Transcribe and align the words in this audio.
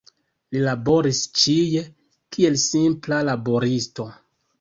Li 0.55 0.61
laboris 0.67 1.19
ĉie, 1.41 1.83
kiel 2.37 2.57
simpla 2.63 3.21
laboristo. 3.29 4.09